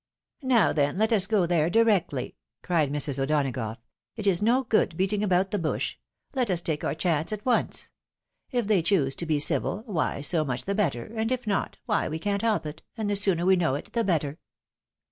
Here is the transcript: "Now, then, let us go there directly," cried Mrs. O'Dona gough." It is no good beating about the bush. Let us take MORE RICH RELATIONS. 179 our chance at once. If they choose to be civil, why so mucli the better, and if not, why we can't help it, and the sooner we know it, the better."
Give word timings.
"Now, 0.41 0.73
then, 0.73 0.97
let 0.97 1.13
us 1.13 1.27
go 1.27 1.45
there 1.45 1.69
directly," 1.69 2.35
cried 2.63 2.91
Mrs. 2.91 3.19
O'Dona 3.19 3.51
gough." 3.51 3.77
It 4.17 4.25
is 4.25 4.41
no 4.41 4.63
good 4.63 4.97
beating 4.97 5.23
about 5.23 5.51
the 5.51 5.59
bush. 5.59 5.97
Let 6.33 6.49
us 6.49 6.59
take 6.59 6.81
MORE 6.81 6.89
RICH 6.89 7.05
RELATIONS. 7.05 7.31
179 7.43 7.55
our 7.61 7.65
chance 7.67 7.87
at 8.49 8.57
once. 8.57 8.65
If 8.65 8.67
they 8.67 8.81
choose 8.81 9.15
to 9.17 9.27
be 9.27 9.37
civil, 9.39 9.83
why 9.85 10.21
so 10.21 10.43
mucli 10.43 10.65
the 10.65 10.73
better, 10.73 11.05
and 11.05 11.31
if 11.31 11.45
not, 11.45 11.77
why 11.85 12.09
we 12.09 12.17
can't 12.17 12.41
help 12.41 12.65
it, 12.65 12.81
and 12.97 13.11
the 13.11 13.15
sooner 13.15 13.45
we 13.45 13.55
know 13.55 13.75
it, 13.75 13.93
the 13.93 14.03
better." 14.03 14.39